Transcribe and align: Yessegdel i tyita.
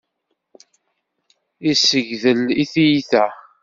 Yessegdel 1.65 2.41
i 2.63 2.65
tyita. 2.71 3.25